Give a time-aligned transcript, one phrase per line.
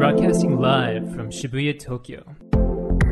[0.00, 2.24] Broadcasting live from Shibuya, Tokyo.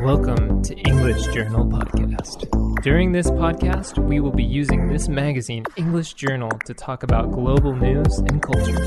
[0.03, 2.49] Welcome to English Journal Podcast.
[2.83, 7.75] During this podcast, we will be using this magazine, English Journal, to talk about global
[7.75, 8.81] news and culture.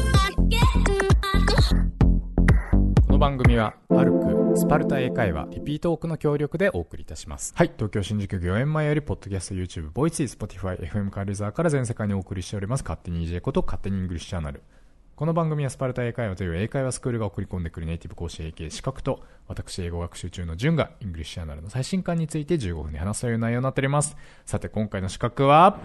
[3.05, 7.53] この番組は、パルク、スパルタ英会話、リピートオークの協力でお送りいたします。
[7.55, 14.63] はい、東京新宿御苑前より、ポッドキャスト、YouTube、ボイスイ、Spotify、FM カルザーから全世界にお送りしております、勝手に EJ こと勝手にイングリッシュチャンナル。
[15.21, 24.17] この番組はスパルタ英会話という英会話スクールが送り込んでくるネイティブ講師 AK 資格と、私英語学習中の順がイングリッシュチャンナルの最新刊について15分で話すという内容になっております。
[24.47, 25.77] さて、今回の資格は、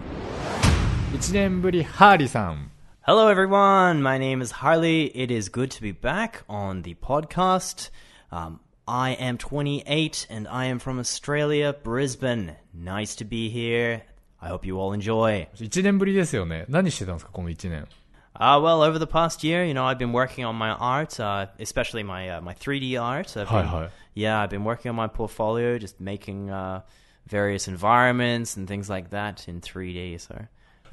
[1.13, 2.71] 1年ぶり、ハーリーさん。
[3.05, 4.01] Hello, everyone.
[4.01, 5.11] My name is Harley.
[5.13, 7.91] It is good to be back on the podcast.
[8.31, 12.55] Um, I am 28 and I am from Australia, Brisbane.
[12.75, 14.01] Nice to be here.
[14.41, 15.47] I hope you all enjoy.
[15.53, 16.65] 1年ぶりですよね。
[16.69, 17.87] 何してたんですか、この1年。
[18.36, 22.02] Uh, well, over the past year, you know, I've been working on my art, uh, especially
[22.02, 23.36] my uh, my 3D art.
[23.36, 23.88] I've Hi, been, hi.
[24.14, 26.80] Yeah, I've been working on my portfolio, just making uh,
[27.26, 30.18] various environments and things like that in 3D.
[30.20, 30.34] So,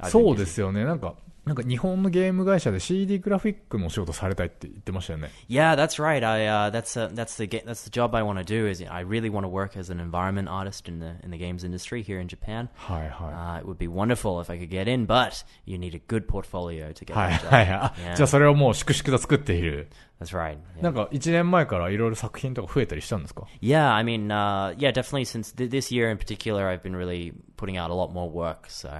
[0.00, 0.38] been そう busy.
[0.38, 0.84] ですよね。
[0.84, 1.14] なんか、
[1.46, 5.30] なんか日本のゲーム会社で CD グラフィックのお仕事されたいって言ってましたよね。
[5.48, 6.24] Yeah, that's right.
[6.24, 8.68] I uh, that's uh, that's the ga- that's the job I want to do.
[8.70, 11.64] Is I really want to work as an environment artist in the in the games
[11.64, 12.68] industry here in Japan.
[12.76, 16.02] はいは Uh, it would be wonderful if I could get in, but you need a
[16.06, 17.06] good portfolio to い。
[17.06, 17.50] get はい that job.
[17.50, 17.72] はいはい。
[17.72, 18.14] あ Yeah.
[18.16, 19.88] じゃあそれをもう粛々と作っている。
[20.20, 20.58] That's right.
[20.78, 20.82] Yeah.
[20.82, 25.24] なんか1年前からいろいろ作品とか増えたりしたんですか Yeah, I mean, uh, yeah, definitely.
[25.24, 28.66] Since th- this year in particular, I've been really putting out a lot more work.
[28.68, 28.90] So,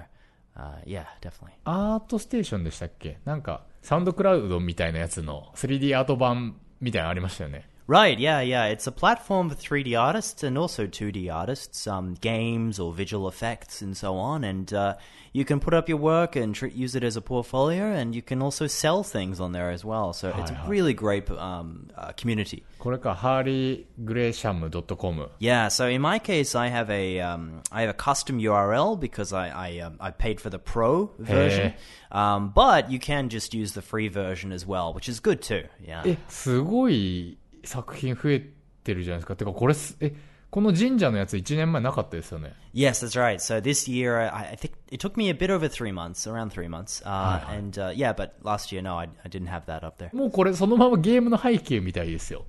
[0.56, 1.52] uh, yeah, definitely.
[1.66, 3.20] アートステーションでしたっけ？
[3.26, 7.70] なんか、サウンドクラウドみたいなやつの 3D アート版みたいなのありましたよね。
[7.88, 8.66] Right, yeah, yeah.
[8.66, 13.84] It's a platform for 3D artists and also 2D artists, um, games or visual effects
[13.84, 14.44] and so on.
[14.44, 14.96] And uh,
[15.34, 18.42] you can put up your work and use it as a portfolio, and you can
[18.42, 20.14] also sell things on there as well.
[20.14, 22.64] So it's a really great um, uh, community.
[22.80, 25.30] これか、harleygreesham.com.
[25.40, 29.34] Yeah, so in my case, I have a, um, I have a custom URL because
[29.34, 31.74] I, I, um, I paid for the pro version.
[32.12, 35.64] Um, but you can just use the free version as well, which is good too.
[35.86, 36.04] Yeah.
[36.06, 37.38] Eh, え、すごい。
[37.66, 38.50] 作品増え
[38.84, 39.36] てるじゃないですか。
[39.36, 40.14] てか、これす、え、
[40.52, 42.54] この神社のやつ1年前なかったですよね。
[42.74, 43.40] Yes, that's right.
[43.40, 46.52] So this year, I, I think it took me a bit over three months, around
[46.52, 47.04] three months.
[47.06, 50.16] Uh, and uh, yeah, but last year, no, I, I didn't have that up there.
[50.16, 52.46] もうこれそのままゲームの背景みたいですよ。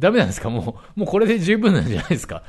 [0.00, 2.42] ダメなんですかもう、もうこれで十分なんじゃないですか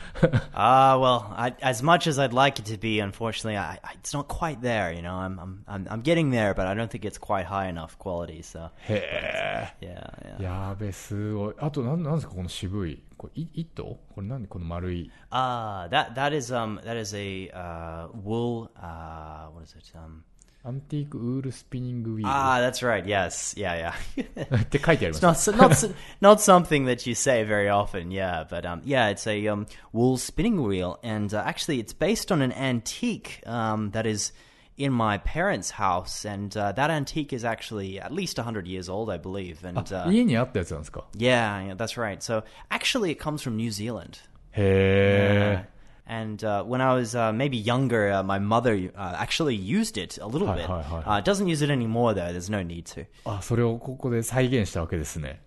[0.54, 4.14] Ah, well, I, as much as I'd like it to be, unfortunately, I, I, it's
[4.14, 4.92] not quite there.
[4.94, 7.68] You know, I'm, I'm I'm I'm getting there, but I don't think it's quite high
[7.68, 8.42] enough quality.
[8.42, 10.38] So へ yeah, え。
[10.40, 10.44] yeah.
[10.44, 11.56] やべ、すごい。
[11.60, 13.04] あと、なんなんですかこの渋い。
[13.18, 15.12] これ、い糸これ何この丸い。
[15.30, 18.70] Ah, that that is um that is a uh, wool.
[18.76, 19.92] Uh, what is it?
[19.96, 20.24] Um.
[20.64, 22.26] Antique wool spinning wheel.
[22.28, 23.04] Ah, that's right.
[23.04, 23.56] Yes.
[23.58, 24.58] Yeah, yeah.
[24.58, 25.50] って書いてあります。
[25.50, 28.46] It's not, not, not something that you say very often, yeah.
[28.48, 31.00] But um, yeah, it's a um, wool spinning wheel.
[31.04, 34.34] And uh, actually, it's based on an antique um, that is
[34.78, 36.26] in my parents' house.
[36.26, 39.66] And uh, that antique is actually at least 100 years old, I believe.
[39.66, 42.22] And, ah, uh, yeah, yeah, that's right.
[42.22, 44.20] So actually, it comes from New Zealand.
[44.54, 45.54] へー。
[45.54, 45.81] Yeah.
[46.09, 50.19] And uh, when I was uh, maybe younger, uh, my mother uh, actually used it
[50.19, 50.67] a little Hi, bit.
[50.67, 51.19] hi, hi.
[51.19, 52.33] Uh, doesn't use it anymore though.
[52.33, 53.07] There's no need to.
[53.25, 55.41] あ、それをここで再現したわけですね。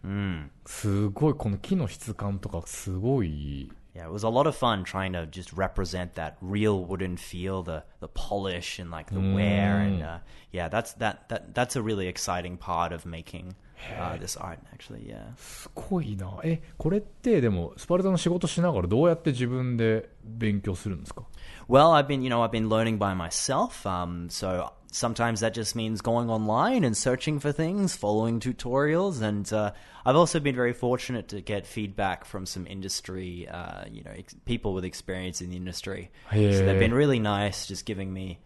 [0.65, 3.71] すごい、この木の質感とかすごい。
[3.95, 7.63] Yeah, it was a lot of fun trying to just represent that real wooden feel,
[7.63, 10.19] the the polish and like the wear, and uh,
[10.51, 13.55] yeah, that's that that that's a really exciting part of making
[13.99, 14.59] uh, this art.
[14.73, 15.33] Actually, yeah.
[15.37, 16.39] すごいな。
[16.43, 21.23] え、これってでも、スパルタの仕事しながらどうやって自分で勉強するんですか
[21.69, 23.85] Well, I've been you know I've been learning by myself.
[23.85, 29.51] Um, so sometimes that just means going online and searching for things, following tutorials, and
[29.53, 29.71] uh,
[30.03, 34.35] I've also been very fortunate to get feedback from some industry, uh, you know, ex-
[34.45, 36.09] people with experience in the industry.
[36.31, 36.65] So Yeah.
[36.65, 38.39] they've been really nice, just giving me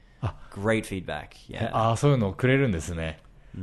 [0.51, 1.35] great feedback.
[1.47, 1.69] Yeah.
[1.73, 3.19] ああ、そういうのをくれるんですね。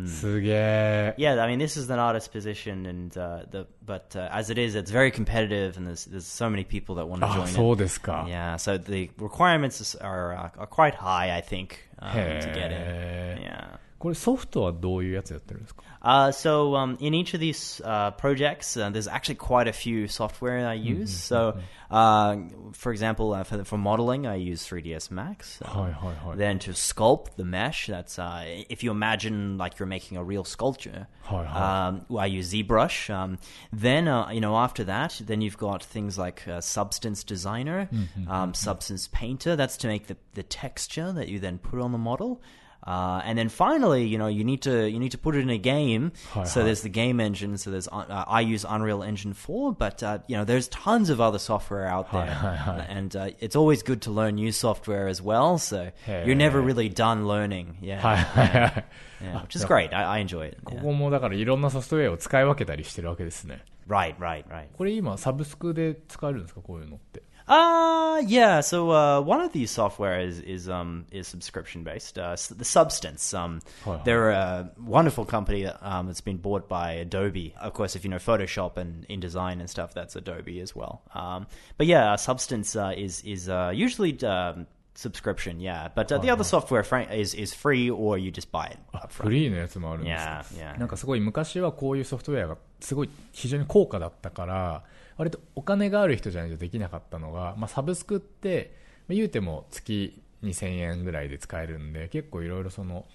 [0.06, 1.14] すげえ。
[1.18, 4.56] Yeah, I mean, this is an artist position, and uh, the but uh, as it
[4.56, 7.46] is, it's very competitive, and there's there's so many people that want to あ join
[7.48, 7.78] そう it.
[7.82, 8.24] ですか。
[8.28, 12.66] Yeah, so the requirements is- are uh, are quite high, I think, um, to get
[12.66, 12.72] in.
[12.72, 13.40] へえ。
[13.42, 13.78] Yeah.
[13.98, 19.72] これソフトはどういうやつやってるんですか Uh, so um, in each of these uh, projects, uh, there's actually quite a
[19.72, 21.10] few software I use.
[21.10, 21.58] So,
[21.90, 22.36] uh,
[22.72, 25.60] for example, uh, for, for modeling, I use 3ds Max.
[25.62, 26.38] Um, はいはいはい。
[26.38, 30.44] Then to sculpt the mesh, that's uh, if you imagine like you're making a real
[30.44, 31.06] sculpture.
[31.24, 31.88] Hi, hi.
[31.88, 33.10] Um, well, I use ZBrush.
[33.10, 33.36] Um,
[33.70, 37.90] then uh, you know after that, then you've got things like uh, Substance Designer,
[38.26, 39.54] um, Substance Painter.
[39.54, 42.40] That's to make the the texture that you then put on the model.
[42.84, 45.50] Uh, and then finally, you know, you need to you need to put it in
[45.50, 46.12] a game.
[46.32, 46.64] Hi, so hi.
[46.66, 47.58] there's the game engine.
[47.58, 51.20] So there's uh, I use Unreal Engine 4, but uh, you know, there's tons of
[51.20, 52.86] other software out Hi, there, hi, hi.
[52.88, 55.58] and uh, it's always good to learn new software as well.
[55.58, 56.24] So Hey.
[56.26, 57.76] you're never really done learning.
[57.82, 58.84] Yeah, はいはいはい。
[59.22, 59.92] yeah which is great.
[59.94, 60.56] I, I enjoy it.
[60.64, 60.82] こ yeah.
[60.82, 63.62] こもだからいろんなソフトウェアを使い分けたりしてるわけですね。
[63.86, 64.68] Right, right, right.
[64.72, 67.22] これ今サブスクで使えるんですかこういうのって。
[67.48, 68.60] Uh yeah.
[68.60, 72.16] So uh, one of these software is is um is subscription based.
[72.18, 73.34] Uh, s- the Substance.
[73.34, 74.02] Um, Hi, hi.
[74.04, 77.52] they're a wonderful company that, um that's been bought by Adobe.
[77.60, 81.02] Of course, if you know Photoshop and InDesign and stuff, that's Adobe as well.
[81.12, 85.58] Um, but yeah, uh, Substance uh, is is uh, usually um, subscription.
[85.60, 88.78] Yeah, but uh, the other software fran- is is free or you just buy it
[88.92, 89.28] フ upfront.
[89.30, 90.22] リーのやつもあるんです
[90.56, 90.78] Yeah, か yeah.
[90.78, 94.82] なんかすごい昔はこういうソフトウェアがすごい非常に高価だったから
[95.17, 98.75] 割とお金がある人じゃないとできなかったのが、まあ、サブスクって
[99.07, 103.05] まあ言うても月2000円ぐらいで使えるんで結構いろいろその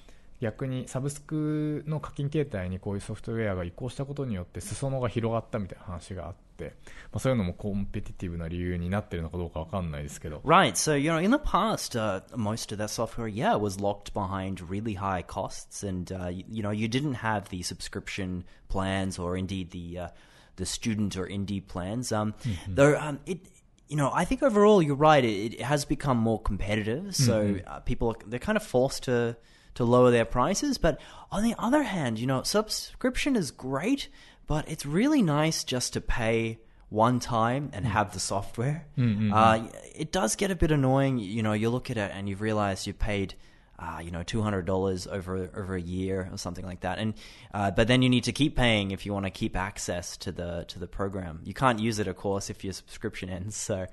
[0.40, 6.72] 逆にサブスクの課金形態にこういうソフトウェアが移行したことによって裾野が広がったみたいな話があって、
[7.12, 10.72] まあ、そういうのもコンペティティブな理由になってるのかどうかわかんないですけど Right.
[10.72, 14.62] So, you know, in the past, uh, most of that software, yeah, was locked behind
[14.66, 15.86] really high costs.
[15.86, 20.08] And, uh, you, you know, you didn't have the subscription plans or indeed the, uh,
[20.56, 22.12] the student or indie plans.
[22.12, 22.34] Um,
[22.68, 23.40] Though, um, it,
[23.88, 25.24] you know, I think overall you're right.
[25.24, 27.16] It, it has become more competitive.
[27.16, 29.36] So uh, people, are, they're kind of forced to,
[29.74, 30.78] to lower their prices.
[30.78, 31.00] But
[31.30, 34.08] on the other hand, you know, subscription is great,
[34.46, 36.58] but it's really nice just to pay
[36.88, 38.86] one time and have the software.
[39.32, 41.18] Uh, it does get a bit annoying.
[41.18, 43.34] You know, you look at it and you've realized you've paid,
[43.79, 46.97] uh, you know, two hundred dollars over over a year or something like that.
[46.97, 47.13] And
[47.53, 50.31] uh, but then you need to keep paying if you want to keep access to
[50.31, 51.41] the to the program.
[51.43, 53.55] You can't use it, of course, if your subscription ends.
[53.55, 53.87] So.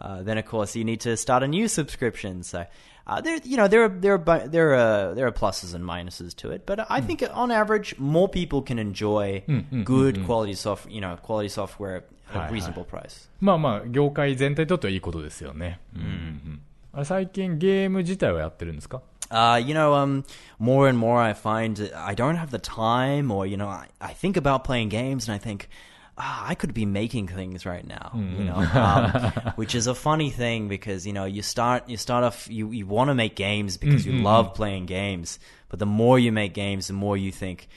[0.00, 2.44] Uh, then of course you need to start a new subscription.
[2.44, 2.64] So
[3.08, 5.84] uh, there, you know, there are there are bu- there are there are pluses and
[5.84, 9.42] minuses to it, but I think on average more people can enjoy
[9.82, 13.28] good quality soft, you know, quality software at Hi, a reasonable price.
[13.40, 16.60] まあまあ業界全体にとってはいいことですよね、うんうんうん
[16.92, 19.02] あれ最近ゲーム自体はやってるんですか
[19.33, 20.23] Uh, you know, um,
[20.59, 24.13] more and more I find I don't have the time, or you know, I, I
[24.13, 25.69] think about playing games and I think,
[26.17, 30.29] ah, I could be making things right now, you know, um, which is a funny
[30.29, 33.77] thing because you know you start you start off you you want to make games
[33.77, 35.39] because you love playing games,
[35.69, 37.67] but the more you make games, the more you think.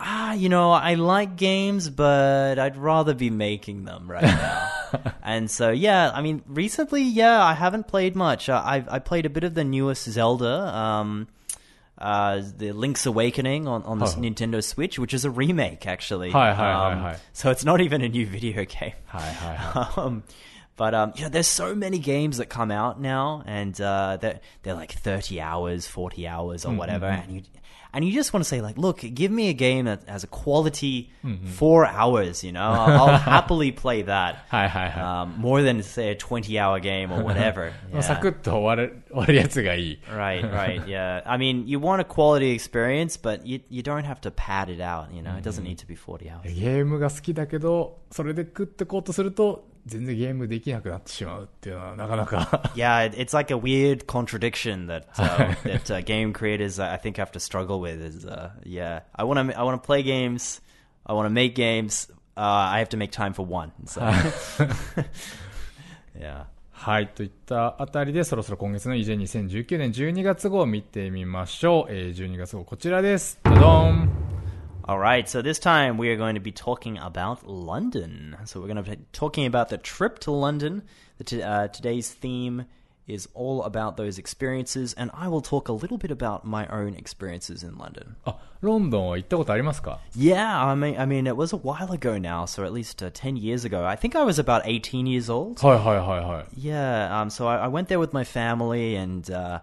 [0.00, 4.70] Ah, you know, I like games, but I'd rather be making them right now.
[5.22, 8.48] and so yeah, I mean, recently, yeah, I haven't played much.
[8.48, 10.74] Uh, I I played a bit of the newest Zelda.
[10.74, 11.28] Um,
[11.98, 14.20] uh, the Link's Awakening on, on the oh.
[14.20, 16.30] Nintendo Switch, which is a remake actually.
[16.30, 17.16] Hi, hi, um, hi, hi.
[17.32, 18.92] So it's not even a new video game.
[19.06, 19.54] Hi, hi.
[19.54, 19.88] hi.
[19.96, 20.22] Um,
[20.76, 24.38] but um, you know, there's so many games that come out now, and uh, they're,
[24.62, 27.30] they're like 30 hours, 40 hours, or mm, mm, whatever, mm-hmm.
[27.30, 27.42] and you
[27.95, 30.27] and you just want to say like, look, give me a game that has a
[30.27, 31.11] quality
[31.57, 32.43] four hours.
[32.43, 34.45] You know, I'll, I'll happily play that.
[34.49, 37.71] はいはいはい Um, more than say a 20 hour game or whatever.
[37.91, 38.19] まあサ Yeah.
[38.19, 41.21] クッと終わる終わるやつがいい Right, right, yeah.
[41.25, 44.81] I mean, you want a quality experience, but you you don't have to pad it
[44.81, 45.13] out.
[45.13, 46.43] You know, it doesn't need to be 40 hours.
[46.53, 56.78] ゲームが好きだけどそれで食ってこうとすると 全然ゲームできなくなってしまうっていうのはなかなか Yeah, it, it's like a weird contradiction that uh, that uh, game creators
[56.78, 58.00] uh, I think have to struggle with.
[58.00, 60.60] Is uh, yeah, I want to I want to play games,
[61.06, 62.08] I want to make games.
[62.36, 63.72] Uh, I have to make time for one.
[63.86, 64.00] So
[66.18, 66.44] yeah.
[66.78, 74.37] はいといったあたりでそろそろ今月の EJ2019 年12月号を見てみましょう、えー、12月号こちらですドドン
[74.87, 78.35] All right, so this time we are going to be talking about London.
[78.45, 80.83] So we're going to be talking about the trip to London.
[81.19, 82.65] The t- uh, today's theme
[83.07, 86.95] is all about those experiences, and I will talk a little bit about my own
[86.95, 88.15] experiences in London.
[88.25, 93.05] あロンドンは行ったことありますか Yeah, I mean, I mean, it was a while ago now, so at least
[93.05, 93.85] uh, ten years ago.
[93.85, 95.55] I think I was about eighteen years old.
[95.65, 99.59] はいはいはいはい Yeah, um, so I, I went there with my family, and uh,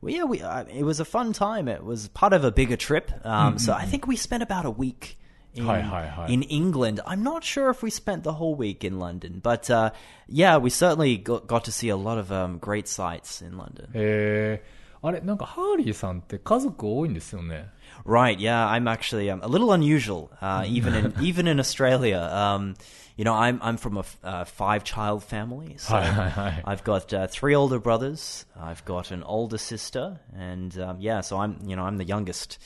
[0.00, 1.68] well, yeah, we uh, it was a fun time.
[1.68, 3.10] It was part of a bigger trip.
[3.24, 5.16] Um, So I think we spent about a week.
[5.54, 6.26] In, Hi, hi, hi.
[6.28, 9.90] in England, I'm not sure if we spent the whole week in London, but uh,
[10.28, 13.88] yeah, we certainly got, got to see a lot of um, great sights in London.
[13.94, 14.60] えー、
[15.01, 17.69] あれなんかハーリーさんって家族多いんですよね
[18.05, 18.37] Right.
[18.39, 22.19] Yeah, I'm actually um, a little unusual, uh, even in even in Australia.
[22.19, 22.73] Um,
[23.15, 25.75] you know, I'm I'm from a f- uh, five child family.
[25.77, 26.63] So Hi, hi, hi.
[26.65, 28.45] I've got uh, three older brothers.
[28.59, 32.57] I've got an older sister, and um, yeah, so I'm you know I'm the youngest.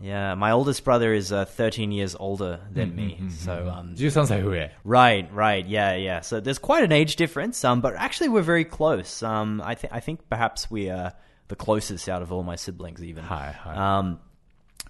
[0.00, 3.18] Yeah, my oldest brother is uh, 13 years older than me.
[3.30, 6.20] So um, 13歳上 Right, right, yeah, yeah.
[6.20, 9.22] So there's quite an age difference, um, but actually we're very close.
[9.22, 11.12] Um, I think I think perhaps we are
[11.48, 13.24] the closest out of all my siblings, even.
[13.24, 13.76] はいはい。
[13.76, 14.18] Um,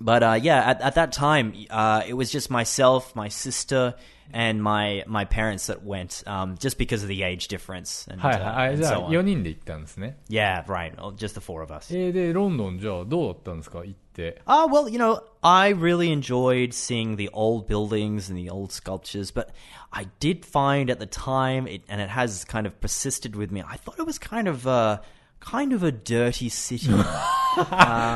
[0.00, 3.94] but uh, yeah, at, at that time, uh, it was just myself, my sister,
[4.32, 8.06] and my my parents that went, um, just because of the age difference.
[8.08, 8.68] And, はい uh, はい。
[8.68, 9.18] あ and じゃ so あ on.
[9.18, 10.16] 4人で行ったんですね。
[10.28, 10.94] Yeah, right.
[10.98, 11.94] oh, Just the four of us.
[11.94, 14.40] えー、で、ロンドンじゃあどうだったんですか行って。
[14.46, 19.30] Ah, well, you know, I really enjoyed seeing the old buildings and the old sculptures,
[19.32, 19.48] but
[19.92, 23.62] I did find at the time, it, and it has kind of persisted with me.
[23.66, 25.02] I thought it was kind of a
[25.44, 26.90] kind of a dirty city.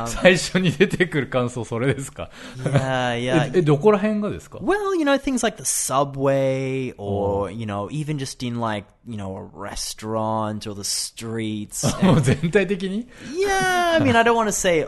[0.07, 2.29] 最初に出てくる感想それですか
[2.63, 3.57] yeah, え yeah.
[3.57, 8.87] え、どこら辺がですか Well, you know, things like the subway or, you know, even just in like,
[9.05, 11.85] you know, a restaurant or the streets.
[12.05, 14.87] もう全体的に yeah, I mean, I don't want to say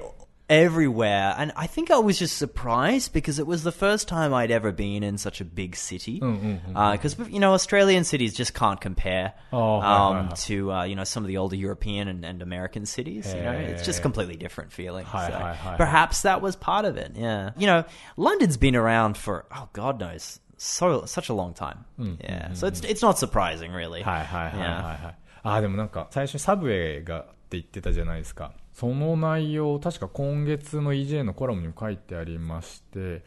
[0.52, 1.36] everywhere.
[1.38, 4.72] And I think I was just surprised because it was the first time I'd ever
[4.72, 6.20] been in such a big city.
[6.22, 10.36] Because, you know, Australian cities just can't compare Oh, hi, hi, um, hi.
[10.36, 13.28] to, uh, you know, some of the older European and, and American cities.
[13.34, 14.04] You know, Yeah, it's yeah, just yeah.
[14.04, 15.06] completely different feeling.
[15.06, 17.12] Hi, So hi, hi, perhaps that was part of it.
[17.16, 17.52] Yeah.
[17.58, 17.84] You know,
[18.16, 20.40] London's been around for, oh, God knows.
[20.60, 22.54] So such a long time, Mm, yeah.
[22.54, 24.02] So it's it's not surprising, really.
[24.02, 25.06] はいはいはいはい Yeah.
[25.06, 25.16] はい。
[25.44, 28.54] あ、でもなんか最初にサブウェイがって言ってたじゃないですか。
[28.73, 33.23] その内容、確か今月の EJ のコラムにも書いてありまして、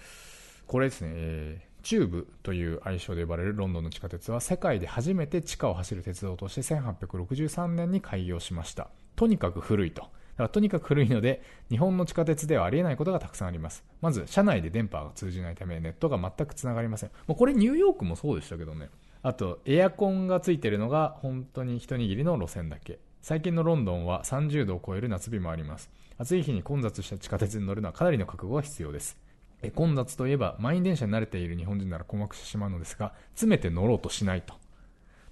[0.68, 8.90] これですね、えーチューブという愛称で呼ばれるロンドンの地下鉄は世界で初めて地下を走る鉄道として1863年に開業しました。
[9.16, 10.02] とにかく古いと。
[10.02, 13.86] だからとにかく古いので、日本の地下鉄ではありえないことがたくさんあります。
[14.02, 17.12] まず、車内で電波が通じないため、ネットが全くつながりません。
[17.28, 18.90] もうこれニューヨークもそうでしたけどね。
[19.22, 22.98] あと、エアコンがついてるのが本当に一握りの路線だけ。
[23.25, 25.89] 最近のロンドンは30度を超える夏日もあります。
[26.20, 29.17] 暑い日に混雑した地下鉄に乗るのはかなりの覚悟が必要です。
[29.63, 34.53] え混雑といえば満員電車に慣れている日本人なら困惑してしまうのですが、詰めて乗ろうとしないと。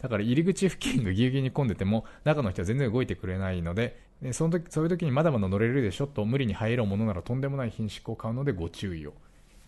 [0.01, 9.13] だから入り口付近がぎゅうぎゅうに混んでても中の人は全然動いてくれないので、でその時そういう時にまだまだ乗れるでしょと無理に入ろうものならとんでもない品種を買うのでご注意をっ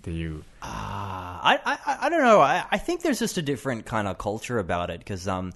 [0.02, 0.42] ていう。
[0.62, 2.42] Ah, I, I, I don't know.
[2.42, 5.52] I, I think there's just a different kind of culture about it because, um,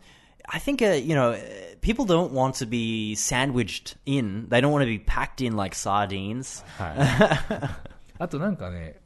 [0.49, 1.41] I think, uh, you know, uh,
[1.81, 4.47] people don't want to be sandwiched in.
[4.49, 6.63] They don't want to be packed in like sardines.
[6.79, 7.85] はい。
[8.19, 9.01] あとなんかね、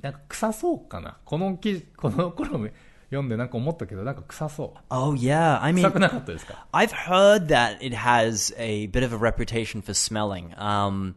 [0.00, 1.18] なんか臭そうかな。
[1.24, 2.68] この記事、この頃も
[3.06, 4.78] 読んでなんか思ったけど、なんか臭そう。
[4.90, 9.80] Oh yeah, I mean, 臭くなかったですか I've heard that it has a bit of a reputation
[9.80, 10.54] for smelling.
[10.58, 11.14] Um,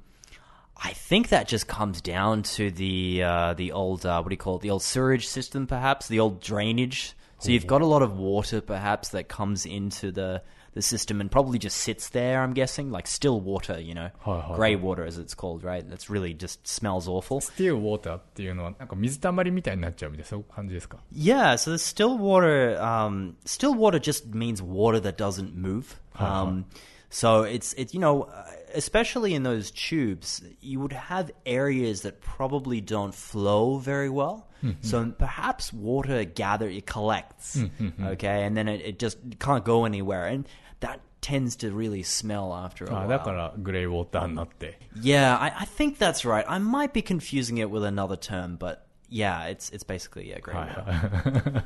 [0.77, 4.37] I think that just comes down to the uh, the old uh, what do you
[4.37, 4.61] call it?
[4.61, 7.15] The old sewerage system, perhaps the old drainage.
[7.40, 10.42] so you've got a lot of water perhaps that comes into the
[10.72, 12.42] the system and probably just sits there.
[12.42, 14.10] I'm guessing, like still water, you know,
[14.54, 15.88] grey water as it's called, right?
[15.88, 17.40] That's really just smells awful.
[17.40, 18.20] Still water
[21.10, 25.98] Yeah, so the still water, um, still water just means water that doesn't move.
[26.16, 26.66] Um,
[27.09, 32.21] so it's it, you know, uh, especially in those tubes, you would have areas that
[32.21, 34.47] probably don't flow very well.
[34.81, 37.61] So perhaps water gather it collects,
[38.03, 40.47] okay, and then it, it just can't go anywhere, and
[40.79, 43.07] that tends to really smell after a あ while.
[43.07, 44.79] だからグレイウォーターになって。
[44.99, 46.45] Yeah, I, I think that's right.
[46.47, 50.55] I might be confusing it with another term, but yeah, it's it's basically yeah, grey
[50.55, 50.83] はい water.
[50.85, 51.59] は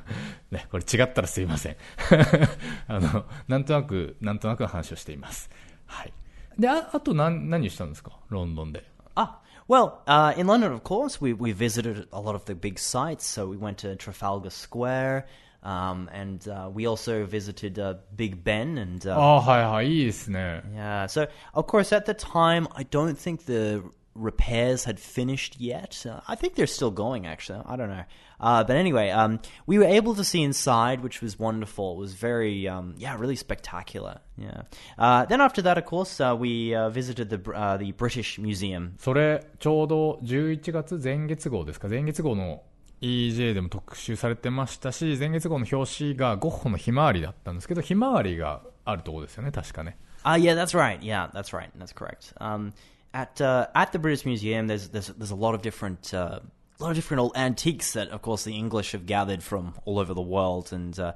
[0.52, 0.56] い。
[0.56, 1.78] ね、これ違ったらすいません。
[2.88, 5.50] あ の、なんとなく、なんとなくの話をしています。
[5.86, 6.14] はい。
[6.58, 8.84] で、ああと何、何をしたんですかロンドンで。
[9.16, 12.78] Ah, well, uh, in London, of course, we, we visited a lot of the big
[12.78, 13.26] sites.
[13.26, 15.26] So we went to Trafalgar Square,
[15.64, 18.78] um, and uh, we also visited uh, Big Ben.
[18.78, 20.64] And あ uh, あ、はいはい、いいですね。
[20.74, 23.84] yeah, so of course, at the time, I don't think the
[24.16, 26.06] repairs had finished yet.
[26.08, 27.62] Uh, I think they're still going, actually.
[27.66, 28.04] I don't know.
[28.40, 31.94] Uh, but anyway, um, we were able to see inside, which was wonderful.
[31.94, 34.20] It was very, um, yeah, really spectacular.
[34.38, 34.62] Yeah.
[34.98, 38.40] Uh, then after that, of course, uh, we uh, visited the Br- uh, the British
[38.40, 42.64] Museum それ、ちょうど11月前月号ですか前月号の
[43.02, 49.98] EJ でも特集されてましたし、前月号の表紙がゴッホのひまわりだったんですけど、ひまわりがあるところですよね、確かね。
[50.26, 51.00] Uh, yeah, that's right.
[51.02, 51.70] Yeah, that's right.
[51.78, 52.34] That's correct.
[52.42, 52.74] Um,
[53.14, 56.40] at uh, at the British Museum, there's there's there's a lot of different uh,
[56.80, 60.00] a lot of different old antiques that, of course, the English have gathered from all
[60.00, 61.14] over the world, and uh,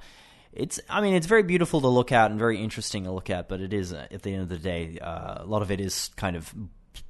[0.51, 3.47] it's I mean it's very beautiful to look at and very interesting to look at,
[3.47, 5.79] but it is uh, at the end of the day, uh, a lot of it
[5.79, 6.53] is kind of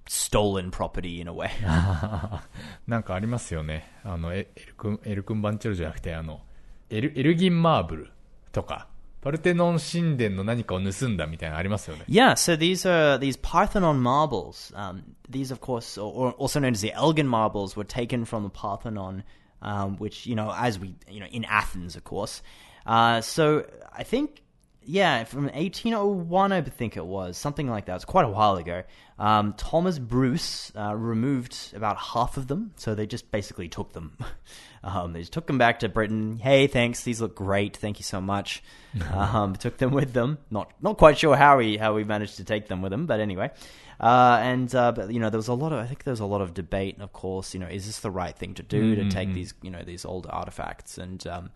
[0.07, 1.51] stolen property in a way.
[2.87, 3.89] なんかありますよね。
[4.03, 6.41] あの、エエルクン、エルクンバンチェルじゃなくて、あの、
[6.89, 8.11] エル、エルギンマーブル
[8.51, 8.87] とか、
[9.21, 12.03] パルテノン神殿の何かを盗んだみたいなのありますよね。
[12.09, 14.73] Yeah, so these are these Parthenon marbles.
[14.75, 18.43] Um, these, of course, or, or also known as the Elgin marbles, were taken from
[18.43, 19.23] the Parthenon,
[19.61, 22.41] um, which you know, as we you know, in Athens, of course.
[22.85, 24.43] Uh, so I think
[24.88, 27.96] yeah, from 1801, I think it was something like that.
[27.96, 28.84] It's quite a while ago.
[29.18, 34.16] Um, Thomas Bruce uh, removed about half of them, so they just basically took them.
[34.82, 36.38] um, they just took them back to Britain.
[36.38, 37.04] Hey, thanks.
[37.04, 37.76] These look great.
[37.76, 38.62] Thank you so much.
[39.12, 40.38] um, took them with them.
[40.50, 43.20] Not not quite sure how we how we managed to take them with them, but
[43.20, 43.50] anyway.
[44.00, 46.20] Uh, and uh, but you know there was a lot of I think there was
[46.20, 47.00] a lot of debate.
[47.00, 49.70] Of course, you know, is this the right thing to do to take these you
[49.70, 50.98] know these old artifacts?
[50.98, 51.50] And um,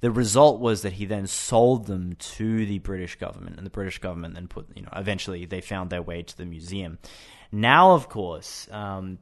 [0.00, 3.98] the result was that he then sold them to the British government, and the British
[3.98, 6.98] government then put you know eventually they found their way to the museum.
[7.50, 9.18] Now, of course, um,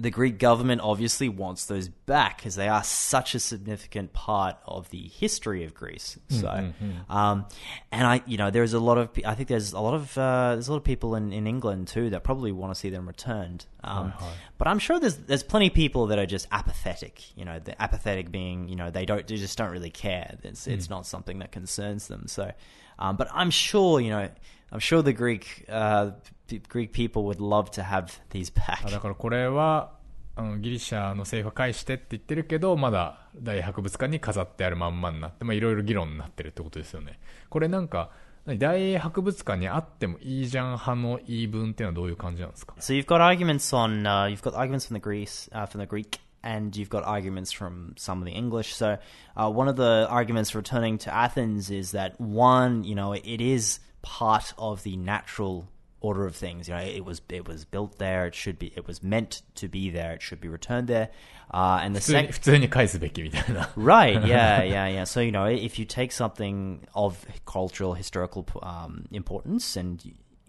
[0.00, 4.88] the Greek government obviously wants those back because they are such a significant part of
[4.90, 6.18] the history of Greece.
[6.28, 6.72] So,
[7.08, 7.46] um,
[7.92, 10.54] and I, you know, there's a lot of, I think there's a lot of, uh,
[10.54, 13.06] there's a lot of people in, in England too that probably want to see them
[13.06, 13.66] returned.
[13.84, 14.12] Um,
[14.58, 17.36] but I'm sure there's there's plenty of people that are just apathetic.
[17.36, 20.36] You know, the apathetic being, you know, they don't, they just don't really care.
[20.42, 22.26] It's it's not something that concerns them.
[22.26, 22.52] So,
[22.98, 24.28] um, but I'm sure, you know,
[24.72, 26.12] I'm sure the Greek uh,
[26.49, 28.85] p- Greek people would love to have these back.
[28.87, 29.91] あだからこれは
[30.35, 38.09] あのギリシャの政府は返してって言ってるけどまだ大博物館に飾ってあるまんまになってまあいろいろ議論になってるってことですよねこれなんか
[38.45, 45.87] 何大博物館にあってもいいじゃん派の言い分っていうのはどういう感じなんですか So you've got arguments on uh, you've got arguments from the Greece uh, from the
[45.87, 48.75] Greek and you've got arguments from some of the English.
[48.75, 48.97] So
[49.35, 53.41] uh, one of the arguments for returning to Athens is that one, you know, it
[53.41, 55.65] is part of the natural
[56.01, 56.67] order of things.
[56.67, 58.27] You know, it was it was built there.
[58.27, 58.71] It should be.
[58.75, 60.13] It was meant to be there.
[60.13, 61.09] It should be returned there.
[61.51, 62.31] Uh, and the 普通に second.
[62.31, 64.21] 普通に返すべきみたいな Right.
[64.25, 64.63] Yeah.
[64.63, 64.87] Yeah.
[64.87, 65.03] Yeah.
[65.05, 69.99] So you know, if you take something of cultural, historical um, importance, and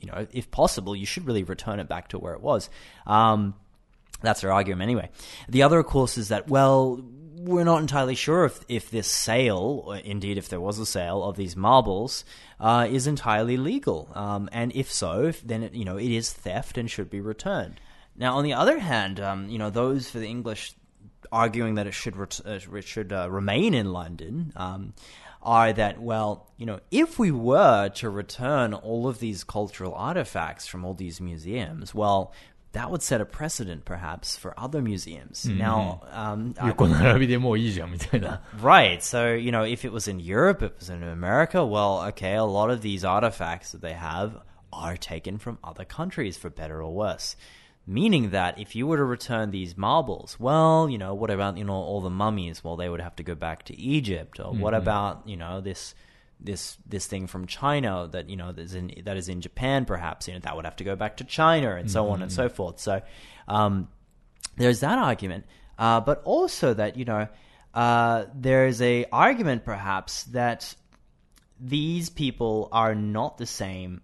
[0.00, 2.68] you know, if possible, you should really return it back to where it was.
[3.06, 3.54] Um,
[4.22, 5.10] that's their argument, anyway.
[5.48, 7.00] The other, of course, is that well,
[7.43, 11.23] we're not entirely sure if if this sale, or indeed if there was a sale
[11.23, 12.23] of these marbles,
[12.59, 14.09] uh, is entirely legal.
[14.13, 17.79] Um, and if so, then it, you know it is theft and should be returned.
[18.15, 20.73] Now, on the other hand, um, you know those for the English
[21.31, 24.93] arguing that it should ret- uh, it should uh, remain in London um,
[25.41, 30.67] are that well, you know, if we were to return all of these cultural artifacts
[30.67, 32.33] from all these museums, well
[32.73, 35.45] that would set a precedent perhaps for other museums.
[35.45, 35.57] Mm-hmm.
[35.57, 36.55] Now, um,
[38.61, 39.03] right.
[39.03, 42.43] So, you know, if it was in Europe, it was in America, well, okay, a
[42.43, 44.37] lot of these artifacts that they have
[44.71, 47.35] are taken from other countries for better or worse.
[47.85, 51.65] Meaning that if you were to return these marbles, well, you know, what about, you
[51.65, 52.63] know, all the mummies?
[52.63, 54.39] Well, they would have to go back to Egypt.
[54.39, 54.61] Or mm-hmm.
[54.61, 55.93] what about, you know, this
[56.43, 59.85] this this thing from China that you know that is in that is in Japan
[59.85, 62.31] perhaps you know that would have to go back to China and so on and
[62.31, 63.01] so forth so
[63.47, 63.87] um,
[64.57, 65.45] there's that argument,
[65.77, 67.27] uh, but also that you know
[67.73, 70.75] uh, there's a argument perhaps that
[71.59, 74.01] these people are not the same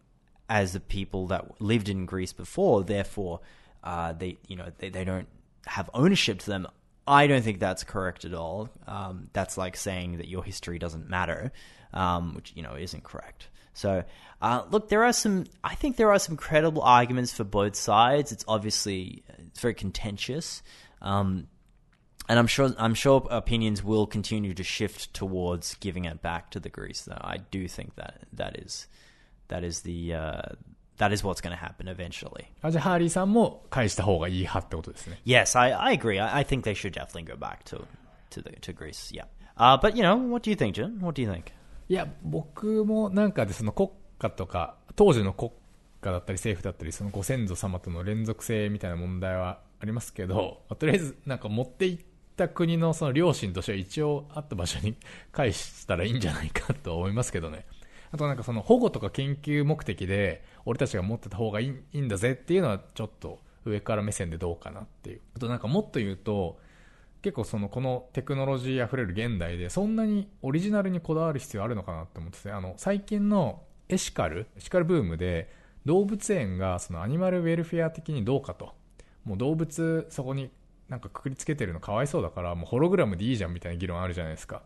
[0.49, 2.83] as the people that lived in Greece before.
[2.83, 3.41] Therefore,
[3.83, 5.27] uh, they you know they, they don't
[5.65, 6.67] have ownership to them.
[7.05, 8.69] I don't think that's correct at all.
[8.85, 11.51] Um, that's like saying that your history doesn't matter,
[11.93, 13.47] um, which you know isn't correct.
[13.73, 14.03] So,
[14.41, 15.45] uh, look, there are some.
[15.63, 18.31] I think there are some credible arguments for both sides.
[18.31, 20.63] It's obviously uh, it's very contentious,
[21.01, 21.47] um,
[22.27, 26.59] and I'm sure I'm sure opinions will continue to shift towards giving it back to
[26.59, 27.01] the Greece.
[27.01, 28.87] Though I do think that that is
[29.49, 30.41] that is the uh,
[30.97, 32.49] that is what's going to happen eventually.
[35.23, 36.19] Yes, I, I agree.
[36.19, 37.85] I, I, think they should definitely go back to
[38.31, 39.11] to the, to Greece.
[39.13, 39.25] Yeah.
[39.55, 40.99] Uh, but you know, what do you think, Jun?
[40.99, 41.53] What do you think?
[41.89, 45.51] いや僕もなんかでその国家とか当時の国
[46.01, 51.99] 家だったり政府だったりそのご先祖様との連続性みたいな問題はありますけど、まあとりあえずなんか持っていっ
[52.35, 54.95] た国のその良心としては一応あった場所に
[55.31, 57.65] 返したらいいんじゃないかと思いますけどね。
[58.11, 65.21] あとなんかその保護とか研究目的で俺たちが持ってた方がいいいいんだぜっていうのはちょっと上から目線でどうかなっていう。
[65.35, 66.59] あとなんかもっと言うと
[67.27, 75.51] 結構そのこのテクノロジーあふれる現代でそんなにオリジナルにこだわる必要あるのかなって思っててあの最近のエシカルエシカルブームで
[75.83, 78.73] 動物園がそのアニマルウェルフェア的にどうかと。
[79.25, 80.49] もう動物そこに
[80.87, 84.55] なんかくくりつけてるのかわいそうだからもうホログラムでいいじゃんみたいな議論あるじゃないですか。
[84.55, 84.61] も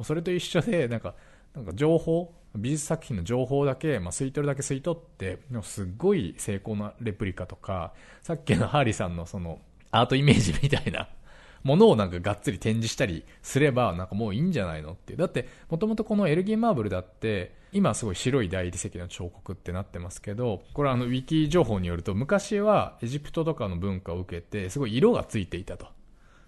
[0.00, 1.14] うそれと一緒でなんか
[1.54, 9.58] なんか情報美術作品の情報だけ、まあ、吸い取るだけ吸い取ってでもすっごい成功なレプリカとかさっきのハーリーさんのその
[9.90, 11.10] アートイメージみたいな
[11.66, 15.16] ものをなんかがっつり展示したりすればなんかもういいんじゃないのって。
[15.16, 25.88] だってもともとこのエルギンマーブルだって今すごい白い大理石の彫刻ってなってますけどこれはあのウィキ情報によると昔はエジプトとかの文化を受けてすごい色がついていたと。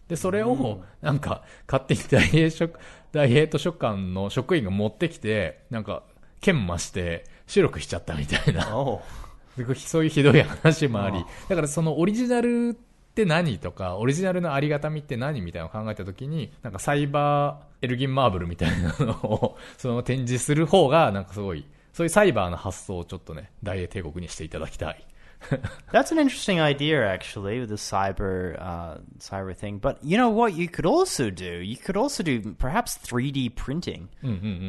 [0.06, 2.70] でそれをなんか勝手に大英書
[3.10, 6.04] 大英図書館の職員が持ってきてなんか
[6.40, 8.78] 剣増して白くしちゃったみたいな。
[8.78, 9.00] Oh.
[9.58, 11.24] でそういうひどい話もあり。
[11.48, 12.78] だからそのオリジナル
[13.18, 25.04] って何とか、オリジナルのありがたみって何みたいなのを考えたときに、なんかサイバーエルギンマーブルみたいなのをその展示する方が、なんかすごい、そういうサイバーの発想をちょっとね、大英帝国にしていただきたい。
[25.92, 29.78] That's an interesting idea, actually, with the cyber uh, cyber thing.
[29.78, 30.54] But you know what?
[30.54, 31.44] You could also do.
[31.44, 34.08] You could also do perhaps 3D printing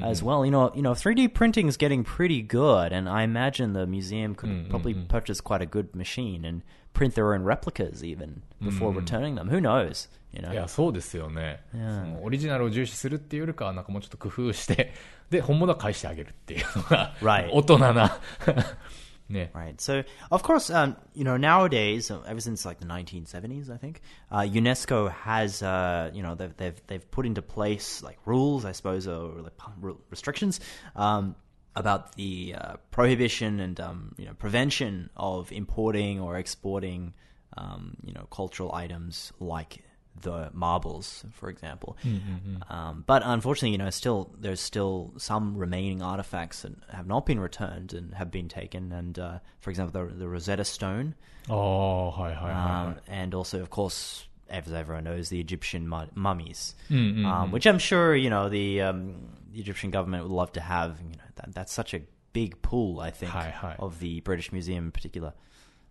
[0.03, 0.45] as well.
[0.45, 4.35] You know, you know, 3D printing is getting pretty good, and I imagine the museum
[4.35, 6.61] could probably purchase quite a good machine and
[6.92, 9.48] print their own replicas even before returning them.
[9.48, 10.08] Who knows?
[10.32, 10.52] You know.
[10.52, 11.60] いや、そうですよね。
[11.74, 14.92] いやそのオリジナルを重視するっていうよりかは、なんかもうちょっと工夫して、
[15.30, 17.50] で、本物は返してあげるっていうのが、 Right.
[17.52, 18.18] 大人な、
[19.28, 19.50] ね。
[19.54, 19.76] Right.
[19.78, 24.02] So, of course, um, you know, nowadays, uh, ever since like the 1970s, I think,
[24.30, 28.72] uh, UNESCO has, uh, you know, they've, they've they've put into place like rules, I
[28.72, 30.60] suppose, or like pu- ru- restrictions
[30.94, 31.36] um,
[31.75, 37.13] about the uh, prohibition and um, you know prevention of importing or exporting
[37.57, 39.83] um, you know cultural items like
[40.21, 41.97] the marbles, for example.
[42.03, 42.71] Mm-hmm.
[42.71, 47.39] Um, but unfortunately, you know, still there's still some remaining artifacts that have not been
[47.39, 48.91] returned and have been taken.
[48.91, 51.15] And uh, for example, the, the, Rosetta Stone.
[51.49, 52.99] Oh, hi, hi, hi, um, hi.
[53.07, 57.25] And also, of course, as everyone knows, the Egyptian mummies, mm-hmm.
[57.25, 59.15] um, which I'm sure you know the um,
[59.59, 61.01] the Egyptian government would love to have.
[61.01, 62.01] You know, that, that's such a
[62.33, 63.75] big pool, I think, Hi, hi.
[63.79, 65.33] of the British Museum in particular.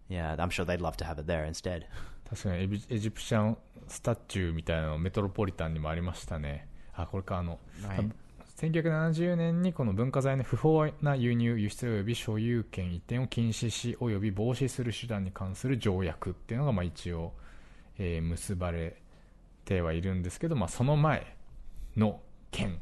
[0.08, 1.86] Yeah, I'm sure they'd love to have it there instead.
[2.28, 6.66] 確かにエビエジプシャンスタチューみたいなのメトロポリタンにもありましたね。
[6.94, 8.10] あ、これか、あの、はい
[8.58, 17.34] 1970年にこの文化財の不法な輸入、輸出及び所有権移転を禁止し及び防止する手段に関する条約っていうのがまあ一応、
[17.98, 18.96] えー結ばれ
[19.64, 21.36] てはいるんですけど、まあ、その前
[21.96, 22.78] の件が、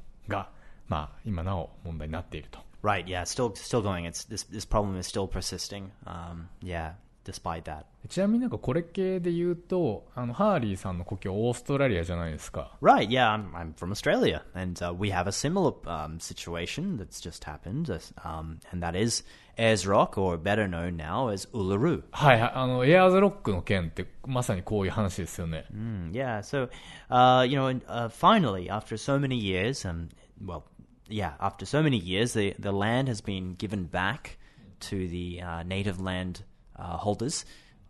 [0.88, 2.66] まあ、今なお問題になっていると。
[2.82, 3.06] Right.
[3.06, 3.24] Yeah.
[3.24, 4.06] Still, still going.
[4.06, 4.44] It's this.
[4.44, 5.90] This problem is still persisting.
[6.06, 6.92] Um, yeah.
[7.24, 7.86] Despite that.
[8.08, 12.76] ちなみになんかこれ系で言うと、あの、ハーリーさんの故郷オーストラリアじゃないですか。
[12.80, 13.08] Right.
[13.08, 13.34] Yeah.
[13.34, 13.50] I'm.
[13.52, 17.98] I'm from Australia, and uh, we have a similar um, situation that's just happened, uh,
[18.22, 19.24] um, and that is
[19.58, 22.04] Ayers Rock, or better known now as Uluru.
[22.12, 25.64] はいはい、あの、エアーズロックの件ってまさにこういう話ですよね。
[25.74, 26.38] Mm, yeah.
[26.42, 26.68] So,
[27.10, 30.10] uh, you know, and, uh, finally, after so many years, um,
[30.44, 30.62] well,
[31.08, 34.38] yeah, after so many years, the the land has been given back
[34.80, 36.42] to the uh, native land
[36.76, 37.44] uh, holders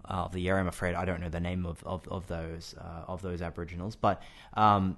[0.04, 0.60] of the area.
[0.60, 3.96] I'm afraid I don't know the name of of, of those uh, of those Aboriginals,
[3.96, 4.22] but
[4.54, 4.96] um,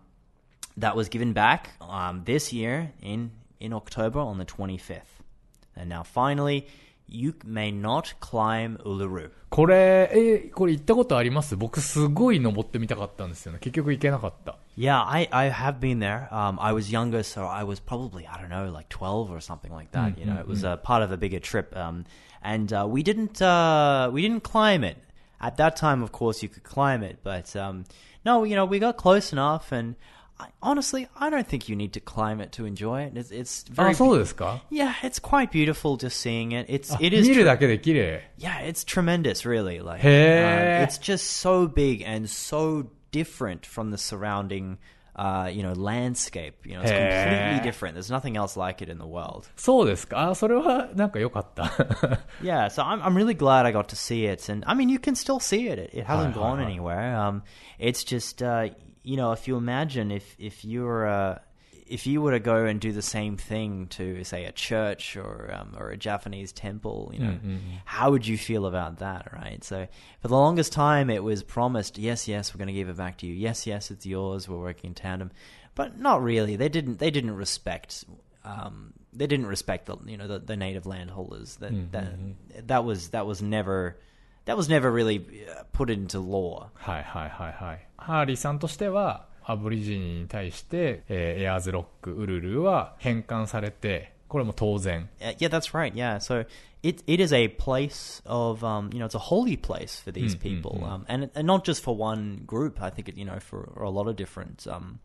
[0.76, 5.00] that was given back um, this year in in October on the 25th,
[5.76, 6.66] and now finally.
[7.07, 9.31] You may not climb Uluru.
[9.49, 13.59] これ、え、これ行ったことあります僕すごい登ってみたかったんですよね。
[13.59, 14.57] 結局行けなかった。
[14.75, 16.27] Yeah, I, I have been there.
[16.33, 19.71] Um, I was younger, so I was probably, I don't know, like 12 or something
[19.71, 20.17] like that.
[20.17, 21.75] You know, it was a part of a bigger trip.
[21.77, 22.05] Um,
[22.41, 24.97] and uh, we didn't uh, we didn't climb it.
[25.39, 27.83] At that time, of course, you could climb it, but um,
[28.25, 29.71] no, you know, we got close enough.
[29.71, 29.95] And
[30.39, 33.13] I, honestly, I don't think you need to climb it to enjoy it.
[33.15, 36.65] It's, it's あ、 very そうですか yeah, it's quite beautiful just seeing it.
[36.67, 38.31] It's あ it is 見 tr- るだけで綺麗。
[38.39, 39.79] yeah, it's tremendous, really.
[39.79, 40.81] Like, Hey.
[40.81, 44.79] um, it's just so big and so different from the surrounding,
[45.15, 46.65] uh, you know, landscape.
[46.65, 47.29] You know, it's Hey.
[47.29, 47.93] completely different.
[47.93, 49.47] There's nothing else like it in the world.
[49.55, 51.65] そうですかあ、それはなんか良かった。
[52.41, 54.97] Yeah, so I'm I'm really glad I got to see it, and I mean, you
[54.97, 55.77] can still see it.
[55.77, 56.63] It, it hasn't Hi, hi, gone hi.
[56.65, 57.15] anywhere.
[57.15, 57.43] Um,
[57.77, 58.69] it's just, uh,
[59.08, 61.40] you know, if you imagine if if you were a
[61.86, 65.50] if you were to go and do the same thing to say a church or
[65.50, 67.56] um, or a Japanese temple, you know, mm-hmm.
[67.86, 69.64] how would you feel about that, right?
[69.64, 69.88] So
[70.20, 73.16] for the longest time, it was promised, yes, yes, we're going to give it back
[73.18, 75.30] to you, yes, yes, it's yours, we're working in tandem,
[75.74, 76.56] but not really.
[76.56, 78.04] They didn't they didn't respect.
[78.44, 81.56] Um, they didn't respect the you know the, the native landholders.
[81.56, 81.92] That mm-hmm.
[81.92, 83.96] that that was that was never
[84.44, 86.70] that was never really uh, put into law.
[86.74, 87.80] Hi hi hi hi.
[87.97, 95.09] ハーリーさんとしては、アブリジニに対して、えーエアーズロック、ウルルは返還されて、これも当然。
[95.19, 95.93] Uh, yeah, that's right.
[95.93, 96.45] Yeah, so
[96.81, 100.35] it it is a place of um, you know it's a holy place for these
[100.35, 102.81] people, um, and and not just for one group.
[102.81, 104.99] I think it you know for a lot of different um,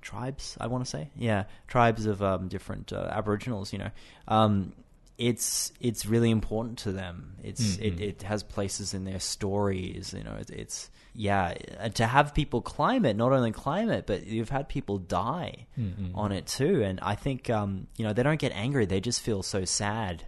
[0.00, 0.56] tribes.
[0.60, 3.72] I want to say, yeah, tribes of um, different uh, Aboriginals.
[3.72, 3.90] You know,
[4.26, 4.72] um,
[5.18, 7.36] it's it's really important to them.
[7.42, 10.14] It's it, it has places in their stories.
[10.16, 13.16] You know, it, it's yeah uh, to have people climb it.
[13.16, 15.66] Not only climb it, but you've had people die
[16.14, 16.82] on it too.
[16.82, 18.86] And I think um, you know they don't get angry.
[18.86, 20.24] They just feel so sad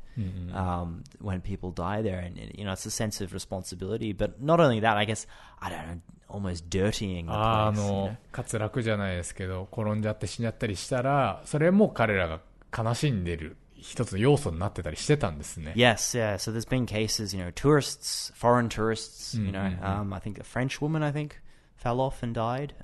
[0.55, 4.13] um, when people die there, and you know it's a sense of responsibility.
[4.13, 5.27] But not only that, I guess
[5.61, 7.77] I don't know, almost dirtying the あ place.
[7.77, 12.41] you の know?、滑落じゃないですけど、転んじゃって死んじゃったりしたら、それも彼らが
[12.77, 15.73] 悲しんでる 一つの要素になってたりしてたんですね。
[15.77, 16.35] Yes, yeah.
[16.37, 20.43] So there's been cases, you know, tourists, foreign tourists, you know, um, I think a
[20.45, 21.37] French woman, I think,
[21.77, 22.75] fell off and died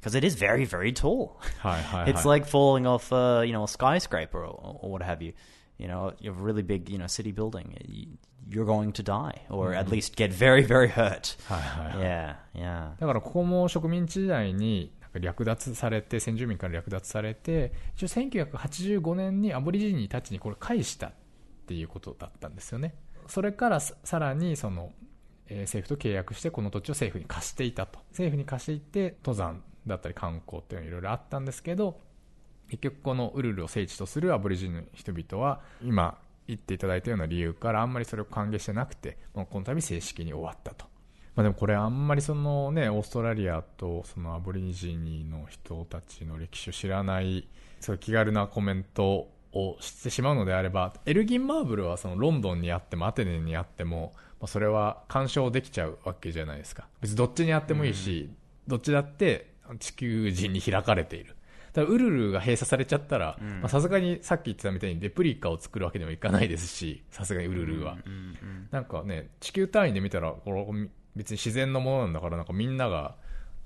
[0.00, 1.36] because it is very, very tall.
[1.58, 2.12] はいはいはい。
[2.12, 5.32] It's like falling off, uh, you know, a skyscraper or, or what have you.
[5.78, 7.76] You know, you have a really big, you know, city building.
[7.88, 8.16] You-
[8.52, 11.36] You're going to die, or at least get very, very hurt.
[11.48, 12.04] はいはいはい。
[12.04, 12.90] Yeah, yeah.
[12.98, 21.13] だからここも植民地時代になんか 略奪されて先住民から略奪されて一応1985年にアボリジニたちにこれ返したっ
[21.67, 22.95] ていうことだったんですよね。
[23.27, 24.91] それからさらにその、
[25.47, 27.99] えー政府と契約してこの土地を政府に貸していたと。
[28.09, 31.99] 政府に貸していって登山だったり観光っていうのいろいろあったんですけど
[32.69, 40.85] 結局このウルルを聖地とするアボリジニの人々は今言っていただいたような理由からあんまりそれを歓迎してなくてこの度正式に終わったと。
[41.35, 47.47] まあ、でもこれあんまりそのねオーストラリアとそのアボリジニの人たちの歴史を知らない
[47.81, 56.87] そういう気軽なコメントをしてしまうのであればエルギン・マーブルはそのロンドンにあってもアテネにあっても、まあ、それは干渉できちゃうわけじゃないですか。
[57.01, 58.29] 別にどっちにあってもいいし、
[58.67, 61.35] どっちだって地球人に開かれている。
[61.73, 67.97] だウルルが閉鎖されちゃったらまあさすがにさっき言ってたみたいにレプリカを作るわけにもいかないですしさすがにウルルは、
[68.71, 70.65] なんかね地球単位で見たらこれ
[71.15, 73.15] 別に自然のものなんだからなんかみんなが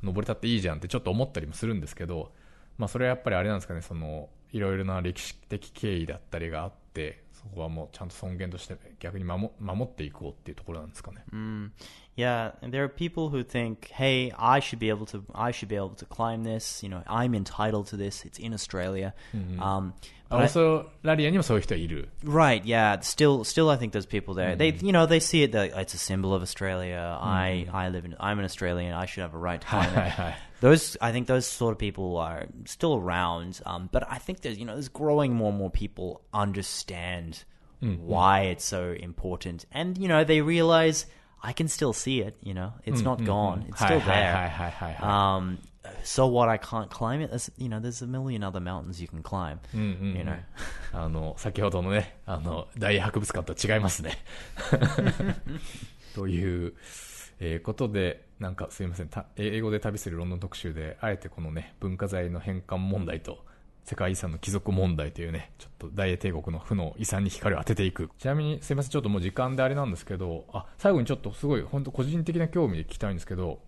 [0.03, 2.31] 登りたっていいじゃんってちょっと思ったりもするんですけど、
[2.77, 11.23] まあ、それはやっぱりあれなんですかねそのいろいろな歴史的経緯だったりがあってそこはもうちゃんと尊厳として逆に守守っていこうっていうところなんですかね。
[11.31, 11.71] うん
[12.18, 15.24] Yeah, and there are people who think, "Hey, I should be able to.
[15.34, 16.80] I should be able to climb this.
[16.80, 18.24] You know, I'm entitled to this.
[18.24, 19.14] It's in Australia."
[19.58, 19.94] Um,
[20.30, 22.08] オ but ー I- ストラリアにもそういう人はいる。
[22.24, 23.00] Right, yeah.
[23.00, 24.56] Still, still, I think there's people there.
[24.56, 27.18] They, you know, they see it that it's a symbol of Australia.
[27.20, 28.14] I, I live in.
[28.20, 28.94] I'm an Australian.
[28.94, 30.10] I should have a right to は い climb はい it.
[30.12, 30.34] はい。
[30.62, 33.60] Those, I think, those sort of people are still around.
[33.66, 37.44] Um, but I think there's, you know, there's growing more and more people understand
[37.80, 41.04] why it's so important, and you know, they realize
[41.41, 42.37] I can still see it.
[42.43, 43.65] You know, it's not gone.
[43.69, 45.03] It's は still there.
[45.03, 45.57] Um,
[46.03, 46.49] so what?
[46.49, 47.29] I can't climb it.
[47.29, 49.59] There's, you know, there's a million other mountains you can climb.
[49.73, 50.33] You know.
[50.35, 50.45] い。
[50.93, 52.67] あの、先ほどのね、あの、
[52.99, 54.17] 博物館とは違いますね。
[56.15, 56.73] という、
[57.39, 63.45] えーことで、なんかすいません、た英語で旅するロンドン特集で、あえてこのね、文化財の返還問題と、
[63.89, 68.11] 世界遺産の貴族問題というね、ちょっと大英帝国の負の遺産に光を当てていく。
[68.19, 73.61] ちなみに、すいません、ちょっともう時間であれなんですけど、あ、最後にちょっとすごい、本当個人的な興味で聞きたいんですけど、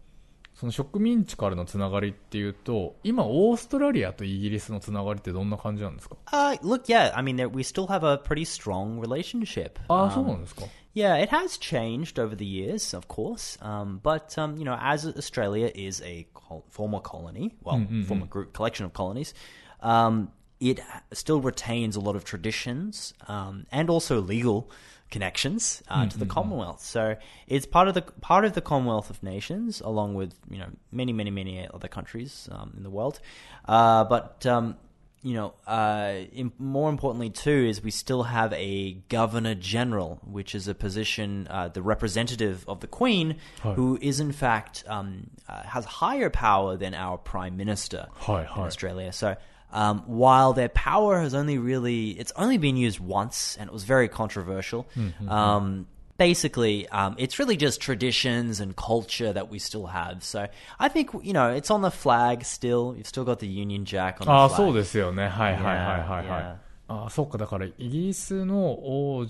[0.54, 9.72] その植民地からのつながりっていうと、今、オーストラリアとイギリスのつながりってどんな感じなんですか Uh, look, yeah, I mean, we still have a pretty strong relationship.
[9.88, 13.58] ああ、Um, そうなんですか Yeah, it has changed over the years, of course.
[13.62, 18.52] Um, but um, you know, as Australia is a col- former colony, well, former group
[18.52, 19.34] collection of colonies,
[19.82, 20.80] um, it
[21.12, 24.70] still retains a lot of traditions um, and also legal
[25.10, 26.82] connections uh, to the Commonwealth.
[26.82, 27.18] So
[27.48, 31.14] it's part of the part of the Commonwealth of Nations, along with you know many,
[31.14, 33.20] many, many other countries um, in the world.
[33.68, 34.78] Uh, but um,
[35.24, 40.56] you know, uh, im- more importantly too is we still have a governor general, which
[40.56, 43.74] is a position, uh, the representative of the Queen, Hi.
[43.74, 48.48] who is in fact um, uh, has higher power than our prime minister Hi, in
[48.48, 48.62] hi.
[48.62, 49.12] Australia.
[49.12, 49.36] So.
[49.73, 53.85] Um, while their power has only really, it's only been used once, and it was
[53.85, 54.87] very controversial.
[55.29, 55.87] Um,
[56.19, 60.23] basically, um, it's really just traditions and culture that we still have.
[60.25, 60.47] So
[60.79, 62.95] I think you know it's on the flag still.
[62.97, 64.57] You've still got the Union Jack on the ああ、 flag.
[64.57, 65.29] そうですよね。
[65.29, 66.43] はいはいはいはいはい。
[66.43, 66.57] Yeah,
[66.89, 67.37] ああ、そうか。
[67.37, 69.27] だから、イギリスの王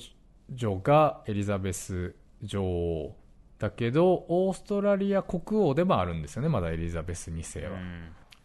[0.51, 3.17] 女がエリザベス女王
[3.59, 6.49] だけど、オーストラリア国王でもあるんですよね。
[6.49, 7.79] まだエリザベス2世は。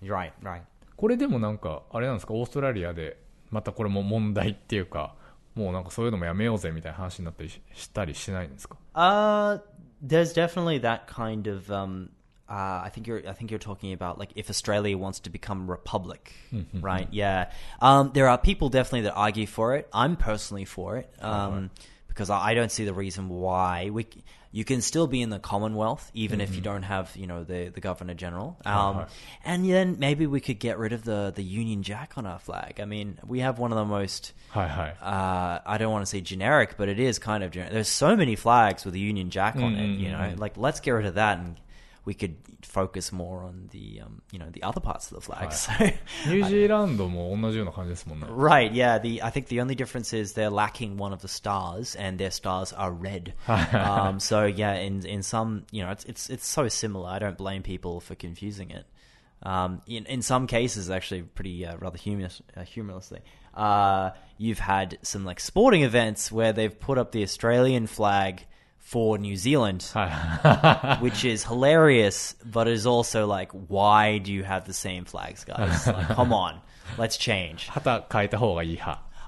[0.01, 0.61] Right, right.
[0.96, 3.18] これでもなんか、あれなんですか、オーストラリアで、
[3.50, 5.14] またこれも問題っていうか、
[5.54, 9.58] もうなんかそういうのもやめようぜみたいな話になったりししたりしないんですか Uh,
[10.06, 11.70] there's definitely that kind of.
[11.70, 12.10] Um,
[12.48, 13.22] uh, I think you're.
[13.26, 16.32] I think you're talking about like if Australia wants to become republic,
[16.80, 17.08] right?
[17.10, 17.50] Yeah.
[17.80, 19.88] Um, there are people definitely that argue for it.
[19.92, 21.70] I'm personally for it um,
[22.08, 24.06] because I, I don't see the reason why we.
[24.52, 26.44] you can still be in the Commonwealth even mm-hmm.
[26.44, 26.64] if you mm-hmm.
[26.64, 28.56] don't have you know the the Governor General.
[28.64, 28.88] Uh-huh.
[28.88, 29.06] Um.
[29.44, 32.80] And then maybe we could get rid of the the Union Jack on our flag.
[32.80, 34.32] I mean, we have one of the most.
[34.50, 34.90] Hi hi.
[35.00, 37.72] Uh, I don't want to say generic, but it is kind of generic.
[37.72, 39.80] There's so many flags with a Union Jack on mm-hmm.
[39.80, 39.86] it.
[39.98, 40.30] You mm-hmm.
[40.30, 41.56] know, like let's get rid of that and
[42.05, 45.53] we could focus more on the, um, you know, the other parts of the flag.
[45.53, 45.71] So,
[46.27, 48.25] ニュージーランドも同じような感じですもんね。
[48.27, 48.99] right, yeah.
[48.99, 52.31] The I think the only difference is they're lacking one of the stars, and their
[52.31, 53.33] stars are red.
[53.47, 57.07] um, so yeah, in in some, you know, it's it's it's so similar.
[57.07, 58.85] I don't blame people for confusing it.
[59.43, 63.21] Um, in in some cases, actually, pretty uh, rather humorous, uh, humorously,
[63.53, 68.45] uh, you've had some like sporting events where they've put up the Australian flag
[68.86, 69.82] for New Zealand,
[71.00, 75.88] which is hilarious, but is also like, why do you have the same flags, guys?
[75.88, 76.60] Like, come on,
[76.96, 77.68] let's change.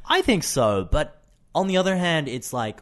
[0.09, 1.21] I think so, but
[1.57, 2.79] on the other hand, it's like,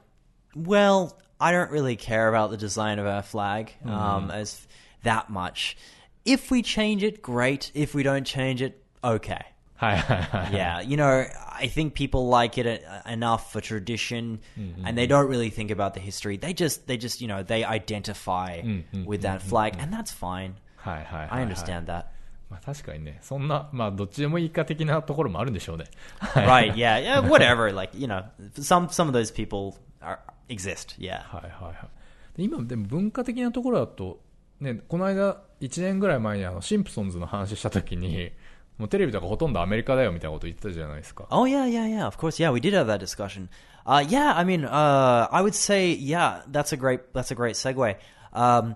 [0.55, 4.35] well, I don't really care about the design of our flag um, mm.
[4.35, 4.67] as
[5.03, 5.79] that much.
[6.27, 7.73] If we change it, great.
[7.73, 9.47] If we don't change it, okay.
[9.77, 10.53] はいはいはい。
[10.53, 14.41] Yeah, you know, I think people like it uh, enough for tradition,
[14.85, 16.39] and they don't really think about the history.
[16.39, 18.63] They just, they just, you know, they identify
[19.05, 20.55] with that flag, and that's fine.
[20.85, 22.07] I understand that.
[22.49, 25.87] まあ確かにね、そんな、まあどっちでもいいか的なところもあるんでしょうね。
[26.21, 26.75] right?
[26.75, 27.75] Yeah, yeah, whatever.
[27.75, 30.97] Like you know, some some of those people are exist.
[30.99, 31.23] Yeah.
[31.23, 32.37] はいはいはい。
[32.37, 34.21] で今、でも文化的なところだと、
[34.61, 38.31] ね、この間、1年ぐらい前にあの、シンプソンズの話したときに、
[38.78, 41.28] もうテレビとかほとんどアメリカだよみたいなこと言ってたじゃないですか。
[41.30, 42.08] Oh yeah, yeah, yeah.
[42.08, 42.52] Of course, yeah.
[42.52, 43.48] We did have that discussion.
[43.86, 47.56] Uh, yeah, I mean, uh, I would say, yeah, that's a great, that's a great
[47.56, 47.96] segue.
[48.34, 48.76] Um,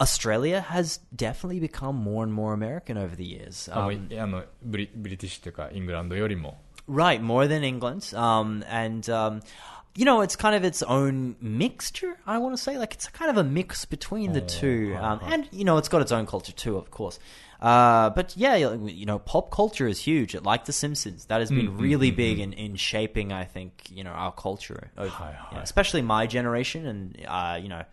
[0.00, 3.70] Australia has definitely become more and more American over the years.
[3.72, 6.62] あの Um, あのブリブリティッシュというか、イングランドよりも。
[6.90, 8.12] right, more than England.
[8.14, 9.40] Um, and um,
[9.95, 12.17] you know, it's kind of its own mixture.
[12.27, 14.95] I want to say, like, it's kind of a mix between the two.
[14.99, 17.17] Um, and you know, it's got its own culture too, of course.
[17.61, 20.35] Uh, but yeah, you know, pop culture is huge.
[20.35, 24.03] It, Like The Simpsons, that has been really big in, in shaping, I think, you
[24.03, 25.61] know, our culture, over- Hi, hi.
[25.61, 27.83] especially my generation, and uh, you know,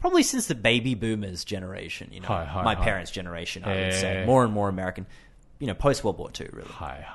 [0.00, 2.08] probably since the baby boomers generation.
[2.12, 2.84] You know, Hi, hi, my hi.
[2.84, 5.06] parents' generation, I would say, more and more American.
[5.60, 6.68] You know, post World War II, really.
[6.72, 7.06] はい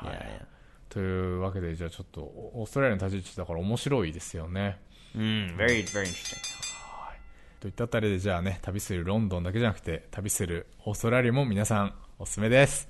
[0.89, 4.79] というわけで、じゃあちょっと、オーストラリアの立ち位置だから面白いですよね。
[5.15, 6.55] Mm, very, very interesting.
[7.59, 12.89] といったあたりで、じゃあね、旅するロンドンだけじゃなくて、旅するオーストラリアも皆さんおすすめです。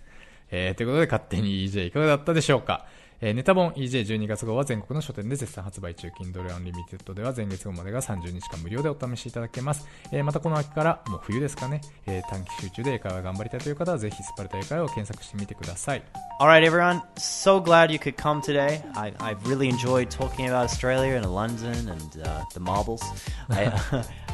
[0.51, 2.85] えー、ということで、勝手に EJ いかがだったでしょうか？
[3.21, 6.07] えー、ネタ本 EJ12 月号は全国の書店で絶賛発売中。
[6.09, 9.87] Kindle Unlimited では前月号までが30日間無料でお試しいただけます。
[10.11, 16.03] えー、またこの秋から、もう冬ですかね、えー、短期集中で英会話頑張りたいという方は、ぜひスパルタ英会話を検索してみてください。
[16.39, 17.01] All right, everyone.
[17.17, 18.81] So glad you could come today.
[18.95, 23.01] I, I've really enjoyed talking about Australia and London and uh, the marbles.
[23.49, 23.71] I,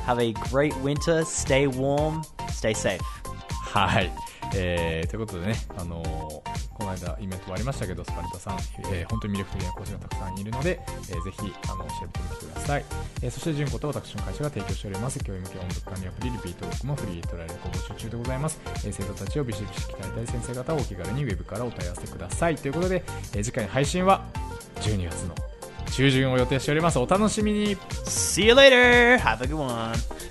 [0.06, 1.24] have a great winter.
[1.24, 2.24] Stay warm.
[2.50, 3.00] Stay safe.
[3.52, 4.12] はい。
[4.56, 8.58] えー、ということでね、あのーこの間イベントもありましたけど、スパルタさん、
[8.94, 10.80] えー本当に魅力的な講師がたくさんいるので、
[11.10, 12.86] えーぜひ、あの、調べてみてください。
[13.22, 18.60] えーそして、純子と私の会社が提供しております、教員向け音読管理アプリ、リピート録もフリートライアルご募集中でございます。
[18.66, 22.56] えー生徒たちをビシビシ鍛えたい先生方はお気軽にウェブからお問い合わせください。
[22.56, 23.04] ということで、
[23.34, 24.24] えー次回の配信は
[24.82, 25.36] 12月の
[25.92, 26.98] 中旬を予定しております。
[27.00, 29.18] お楽しみに See you later.
[29.20, 30.31] Have a good one.